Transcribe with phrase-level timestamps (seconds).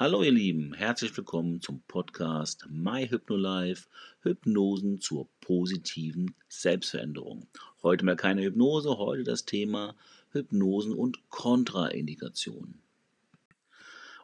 [0.00, 3.86] Hallo ihr Lieben, herzlich willkommen zum Podcast My Hypnolife,
[4.22, 7.46] Hypnosen zur positiven Selbstveränderung.
[7.82, 9.94] Heute mal keine Hypnose, heute das Thema
[10.32, 12.80] Hypnosen und Kontraindikationen.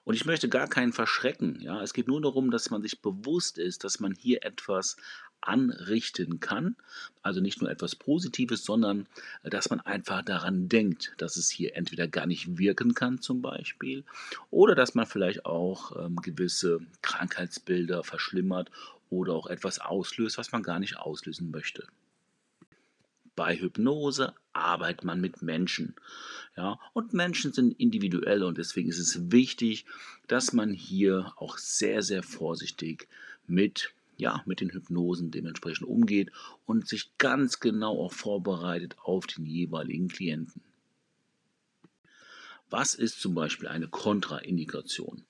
[0.05, 1.61] Und ich möchte gar keinen verschrecken.
[1.61, 1.83] Ja?
[1.83, 4.97] Es geht nur darum, dass man sich bewusst ist, dass man hier etwas
[5.41, 6.77] anrichten kann.
[7.23, 9.07] Also nicht nur etwas Positives, sondern
[9.43, 13.43] äh, dass man einfach daran denkt, dass es hier entweder gar nicht wirken kann zum
[13.43, 14.05] Beispiel
[14.51, 18.70] oder dass man vielleicht auch ähm, gewisse Krankheitsbilder verschlimmert
[19.11, 21.87] oder auch etwas auslöst, was man gar nicht auslösen möchte.
[23.37, 25.95] Bei Hypnose arbeitet man mit Menschen.
[26.56, 29.84] Ja, und Menschen sind individuell und deswegen ist es wichtig,
[30.27, 33.09] dass man hier auch sehr, sehr vorsichtig
[33.47, 36.30] mit ja, mit den Hypnosen dementsprechend umgeht
[36.65, 40.62] und sich ganz genau auch vorbereitet auf den jeweiligen Klienten.
[42.69, 45.25] Was ist zum Beispiel eine Kontraindikation?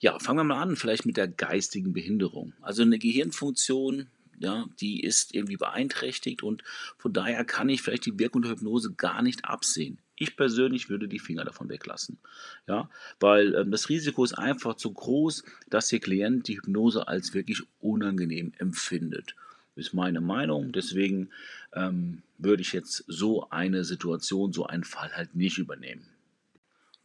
[0.00, 2.52] Ja, fangen wir mal an, vielleicht mit der geistigen Behinderung.
[2.60, 4.08] Also eine Gehirnfunktion,
[4.44, 6.62] ja, die ist irgendwie beeinträchtigt und
[6.98, 9.98] von daher kann ich vielleicht die Wirkung der Hypnose gar nicht absehen.
[10.16, 12.18] Ich persönlich würde die Finger davon weglassen.
[12.68, 17.34] Ja, weil ähm, das Risiko ist einfach zu groß, dass der Klient die Hypnose als
[17.34, 19.34] wirklich unangenehm empfindet.
[19.76, 20.70] Ist meine Meinung.
[20.70, 21.30] Deswegen
[21.72, 26.13] ähm, würde ich jetzt so eine Situation, so einen Fall halt nicht übernehmen.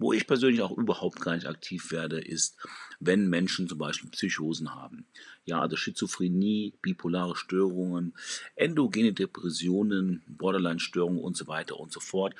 [0.01, 2.57] Wo ich persönlich auch überhaupt gar nicht aktiv werde, ist,
[3.01, 5.05] wenn Menschen zum Beispiel Psychosen haben.
[5.43, 8.13] Ja, also Schizophrenie, bipolare Störungen,
[8.55, 12.33] endogene Depressionen, Borderline-Störungen und so weiter und so fort.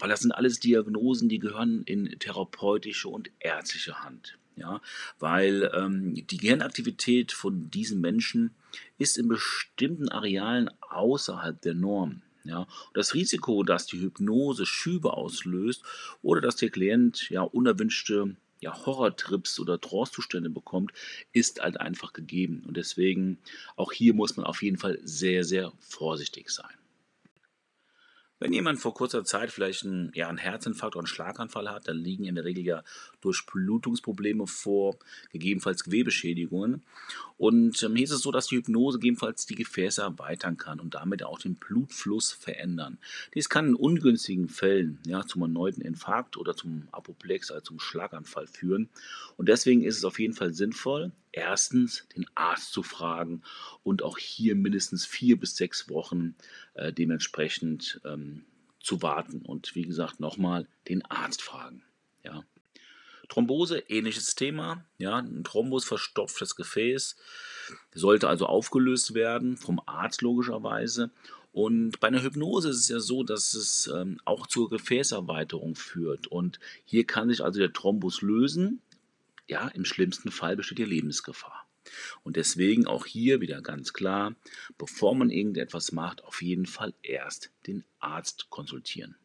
[0.00, 4.36] Weil das sind alles Diagnosen, die gehören in therapeutische und ärztliche Hand.
[4.56, 4.80] Ja,
[5.18, 8.54] weil ähm, die Gehirnaktivität von diesen Menschen
[8.98, 12.22] ist in bestimmten Arealen außerhalb der Norm.
[12.44, 15.82] Ja, das Risiko, dass die Hypnose Schübe auslöst
[16.22, 20.92] oder dass der Klient ja unerwünschte ja, Horrortrips oder Trance-Zustände bekommt,
[21.32, 22.62] ist halt einfach gegeben.
[22.66, 23.38] Und deswegen
[23.76, 26.74] auch hier muss man auf jeden Fall sehr, sehr vorsichtig sein.
[28.44, 31.96] Wenn jemand vor kurzer Zeit vielleicht einen, ja, einen Herzinfarkt oder einen Schlaganfall hat, dann
[31.96, 32.84] liegen in der Regel ja
[33.22, 34.98] Durchblutungsprobleme vor,
[35.32, 36.82] gegebenenfalls Gewebeschädigungen.
[37.38, 40.94] Und ähm, hier ist es so, dass die Hypnose gegebenenfalls die Gefäße erweitern kann und
[40.94, 42.98] damit auch den Blutfluss verändern.
[43.32, 48.46] Dies kann in ungünstigen Fällen ja, zum erneuten Infarkt oder zum Apoplex, also zum Schlaganfall
[48.46, 48.90] führen.
[49.38, 53.42] Und deswegen ist es auf jeden Fall sinnvoll, erstens den Arzt zu fragen
[53.82, 56.34] und auch hier mindestens vier bis sechs Wochen
[56.74, 58.44] äh, dementsprechend ähm,
[58.80, 59.42] zu warten.
[59.42, 61.82] Und wie gesagt, nochmal den Arzt fragen.
[62.22, 62.44] Ja.
[63.28, 64.84] Thrombose, ähnliches Thema.
[64.98, 67.16] Ja, ein Thrombus verstopft das Gefäß,
[67.94, 71.10] sollte also aufgelöst werden, vom Arzt logischerweise.
[71.52, 76.26] Und bei einer Hypnose ist es ja so, dass es ähm, auch zur Gefäßerweiterung führt.
[76.26, 78.80] Und hier kann sich also der Thrombus lösen.
[79.46, 81.66] Ja, im schlimmsten Fall besteht die Lebensgefahr.
[82.22, 84.34] Und deswegen auch hier wieder ganz klar,
[84.78, 89.16] bevor man irgendetwas macht, auf jeden Fall erst den Arzt konsultieren.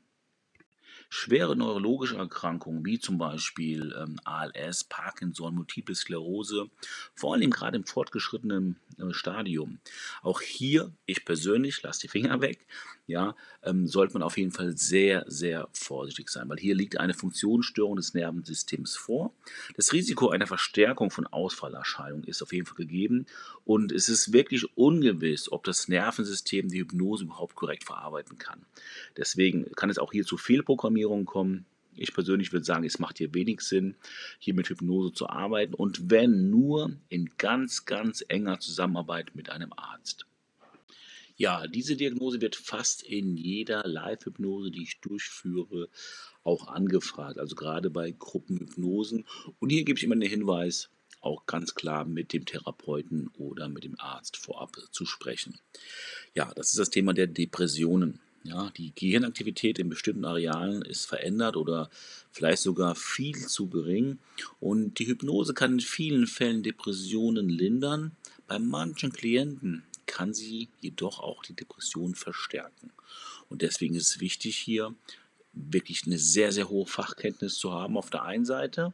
[1.12, 6.69] Schwere neurologische Erkrankungen wie zum Beispiel ähm, ALS, Parkinson, Multiple Sklerose,
[7.16, 9.79] vor allem gerade im fortgeschrittenen äh, Stadium.
[10.22, 12.68] Auch hier, ich persönlich, lasse die Finger weg,
[13.09, 17.14] ja, ähm, sollte man auf jeden Fall sehr, sehr vorsichtig sein, weil hier liegt eine
[17.14, 19.34] Funktionsstörung des Nervensystems vor.
[19.75, 23.25] Das Risiko einer Verstärkung von Ausfallerscheinungen ist auf jeden Fall gegeben
[23.66, 28.66] und es ist wirklich ungewiss, ob das Nervensystem die Hypnose überhaupt korrekt verarbeiten kann.
[29.18, 31.66] Deswegen kann es auch hier zu Fehlprogrammierungen kommen.
[31.96, 33.96] Ich persönlich würde sagen, es macht hier wenig Sinn,
[34.38, 39.74] hier mit Hypnose zu arbeiten und wenn nur in ganz, ganz enger Zusammenarbeit mit einem
[39.76, 40.28] Arzt.
[41.40, 45.88] Ja, diese Diagnose wird fast in jeder Live-Hypnose, die ich durchführe,
[46.44, 47.40] auch angefragt.
[47.40, 49.26] Also gerade bei Gruppenhypnosen.
[49.58, 50.90] Und hier gebe ich immer den Hinweis,
[51.22, 55.58] auch ganz klar mit dem Therapeuten oder mit dem Arzt vorab zu sprechen.
[56.34, 58.20] Ja, das ist das Thema der Depressionen.
[58.44, 61.90] Ja, die Gehirnaktivität in bestimmten Arealen ist verändert oder
[62.32, 64.20] vielleicht sogar viel zu gering.
[64.59, 68.18] Und die Hypnose kann in vielen Fällen Depressionen lindern.
[68.46, 72.91] Bei manchen Klienten kann sie jedoch auch die Depression verstärken.
[73.47, 74.96] Und deswegen ist es wichtig, hier
[75.53, 78.94] wirklich eine sehr, sehr hohe Fachkenntnis zu haben auf der einen Seite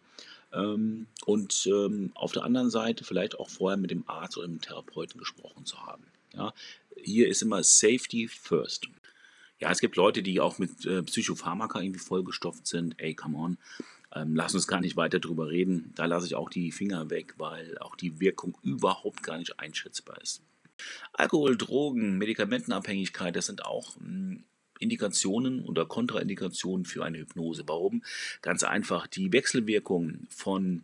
[0.53, 4.61] ähm, und ähm, auf der anderen Seite vielleicht auch vorher mit dem Arzt oder dem
[4.61, 6.03] Therapeuten gesprochen zu haben.
[6.33, 6.53] Ja,
[7.01, 8.87] hier ist immer Safety first.
[9.59, 12.99] Ja, es gibt Leute, die auch mit äh, Psychopharmaka irgendwie vollgestopft sind.
[12.99, 13.57] Ey, come on.
[14.13, 15.93] Ähm, lass uns gar nicht weiter drüber reden.
[15.95, 20.21] Da lasse ich auch die Finger weg, weil auch die Wirkung überhaupt gar nicht einschätzbar
[20.21, 20.41] ist.
[21.13, 24.43] Alkohol, Drogen, Medikamentenabhängigkeit, das sind auch hm,
[24.79, 27.63] Indikationen oder Kontraindikationen für eine Hypnose.
[27.67, 28.03] Warum?
[28.41, 30.83] Ganz einfach, die Wechselwirkung von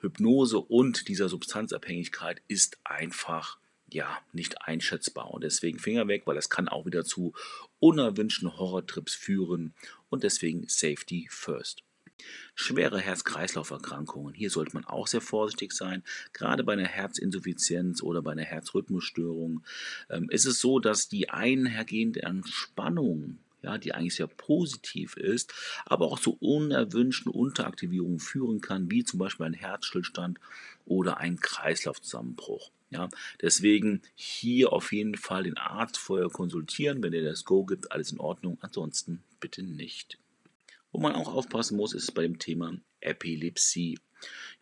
[0.00, 3.58] Hypnose und dieser Substanzabhängigkeit ist einfach
[3.92, 7.32] ja nicht einschätzbar und deswegen Finger weg, weil das kann auch wieder zu
[7.80, 9.74] unerwünschten Horrortrips führen
[10.08, 11.82] und deswegen Safety first.
[12.54, 14.34] Schwere Herz-Kreislauf-Erkrankungen.
[14.34, 16.02] Hier sollte man auch sehr vorsichtig sein.
[16.32, 19.62] Gerade bei einer Herzinsuffizienz oder bei einer Herzrhythmusstörung
[20.08, 25.52] ähm, ist es so, dass die einhergehende Entspannung ja, die eigentlich sehr positiv ist,
[25.84, 30.38] aber auch zu unerwünschten Unteraktivierungen führen kann, wie zum Beispiel ein Herzstillstand
[30.86, 32.70] oder ein Kreislaufzusammenbruch.
[32.90, 33.08] Ja,
[33.40, 38.10] deswegen hier auf jeden Fall den Arzt vorher konsultieren, wenn er das Go gibt, alles
[38.10, 40.18] in Ordnung, ansonsten bitte nicht.
[40.92, 43.98] Wo man auch aufpassen muss, ist bei dem Thema Epilepsie.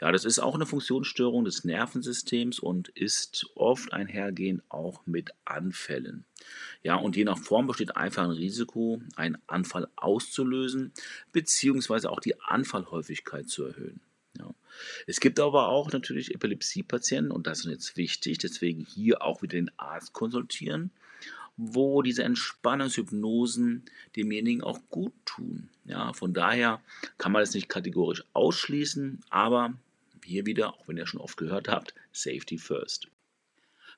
[0.00, 6.25] Ja, das ist auch eine Funktionsstörung des Nervensystems und ist oft einhergehend auch mit Anfällen.
[6.82, 10.92] Ja, und je nach Form besteht einfach ein Risiko, einen Anfall auszulösen,
[11.32, 14.00] beziehungsweise auch die Anfallhäufigkeit zu erhöhen.
[15.06, 19.56] Es gibt aber auch natürlich Epilepsiepatienten, und das ist jetzt wichtig, deswegen hier auch wieder
[19.56, 20.90] den Arzt konsultieren,
[21.56, 23.84] wo diese Entspannungshypnosen
[24.16, 25.69] demjenigen auch gut tun.
[25.84, 26.80] Ja, von daher
[27.19, 29.75] kann man das nicht kategorisch ausschließen, aber
[30.25, 33.08] hier wieder, auch wenn ihr schon oft gehört habt, Safety First.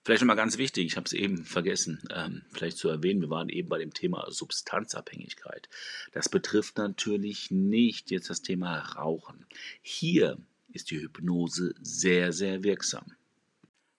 [0.03, 3.51] Vielleicht nochmal ganz wichtig, ich habe es eben vergessen, ähm, vielleicht zu erwähnen, wir waren
[3.51, 5.69] eben bei dem Thema Substanzabhängigkeit.
[6.13, 9.45] Das betrifft natürlich nicht jetzt das Thema Rauchen.
[9.83, 10.39] Hier
[10.73, 13.05] ist die Hypnose sehr, sehr wirksam.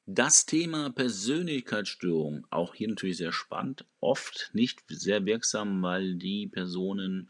[0.08, 7.30] Das Thema Persönlichkeitsstörung, auch hier natürlich sehr spannend, oft nicht sehr wirksam, weil die Personen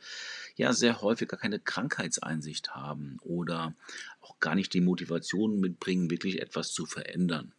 [0.55, 3.75] ja sehr häufig gar keine Krankheitseinsicht haben oder
[4.21, 7.53] auch gar nicht die Motivation mitbringen, wirklich etwas zu verändern.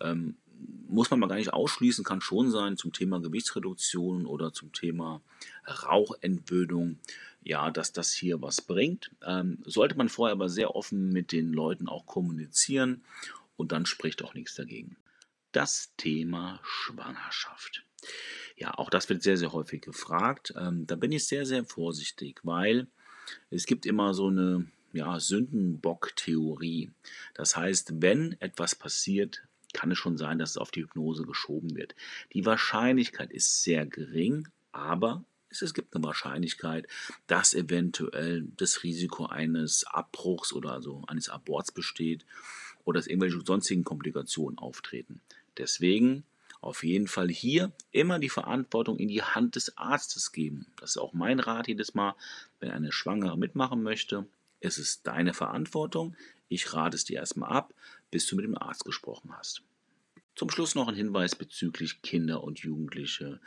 [0.00, 0.36] Ähm,
[0.88, 5.22] muss man mal gar nicht ausschließen, kann schon sein zum Thema Gewichtsreduktion oder zum Thema
[5.66, 6.98] Rauchentwöhnung,
[7.42, 9.10] ja, dass das hier was bringt.
[9.26, 13.02] Ähm, sollte man vorher aber sehr offen mit den Leuten auch kommunizieren
[13.56, 14.96] und dann spricht auch nichts dagegen.
[15.52, 17.84] Das Thema Schwangerschaft.
[18.56, 20.54] Ja, auch das wird sehr, sehr häufig gefragt.
[20.56, 22.86] Ähm, da bin ich sehr, sehr vorsichtig, weil
[23.50, 26.90] es gibt immer so eine ja, Sündenbock-Theorie.
[27.34, 29.42] Das heißt, wenn etwas passiert,
[29.72, 31.94] kann es schon sein, dass es auf die Hypnose geschoben wird.
[32.32, 36.86] Die Wahrscheinlichkeit ist sehr gering, aber es gibt eine Wahrscheinlichkeit,
[37.26, 42.24] dass eventuell das Risiko eines Abbruchs oder also eines Aborts besteht
[42.84, 45.20] oder dass irgendwelche sonstigen Komplikationen auftreten.
[45.58, 46.24] Deswegen
[46.60, 50.66] auf jeden Fall hier immer die Verantwortung in die Hand des Arztes geben.
[50.80, 52.14] Das ist auch mein Rat jedes Mal,
[52.60, 54.26] wenn eine Schwangere mitmachen möchte.
[54.60, 56.16] Es ist deine Verantwortung.
[56.52, 57.72] Ich rate es dir erstmal ab,
[58.10, 59.62] bis du mit dem Arzt gesprochen hast.
[60.34, 63.40] Zum Schluss noch ein Hinweis bezüglich Kinder und Jugendliche.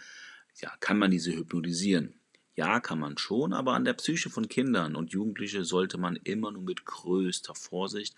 [0.59, 2.15] Ja, kann man diese hypnotisieren?
[2.55, 6.51] Ja, kann man schon, aber an der Psyche von Kindern und Jugendlichen sollte man immer
[6.51, 8.15] nur mit größter Vorsicht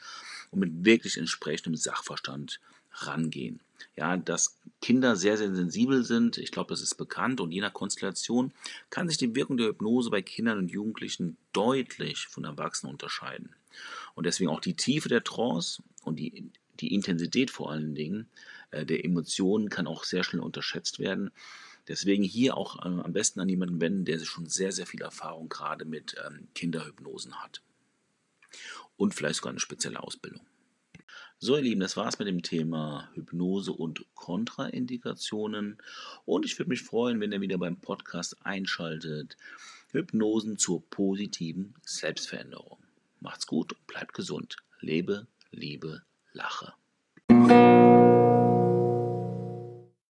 [0.52, 2.62] und mit wirklich entsprechendem Sachverstand
[2.94, 3.60] rangehen.
[3.96, 7.74] Ja, dass Kinder sehr, sehr sensibel sind, ich glaube, das ist bekannt und je nach
[7.74, 8.54] Konstellation
[8.90, 13.56] kann sich die Wirkung der Hypnose bei Kindern und Jugendlichen deutlich von Erwachsenen unterscheiden.
[14.16, 18.28] Und deswegen auch die Tiefe der Trance und die, die Intensität vor allen Dingen
[18.72, 21.32] äh, der Emotionen kann auch sehr schnell unterschätzt werden.
[21.88, 25.50] Deswegen hier auch äh, am besten an jemanden wenden, der schon sehr, sehr viel Erfahrung
[25.50, 27.62] gerade mit ähm, Kinderhypnosen hat.
[28.96, 30.42] Und vielleicht sogar eine spezielle Ausbildung.
[31.40, 35.78] So, ihr Lieben, das war's mit dem Thema Hypnose und Kontraindikationen.
[36.26, 39.38] Und ich würde mich freuen, wenn ihr wieder beim Podcast einschaltet.
[39.92, 42.80] Hypnosen zur positiven Selbstveränderung.
[43.20, 44.58] Macht's gut und bleibt gesund.
[44.82, 46.02] Lebe, liebe,
[46.34, 46.74] lache.